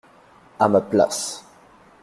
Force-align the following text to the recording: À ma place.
À 0.57 0.67
ma 0.67 0.81
place. 0.81 1.45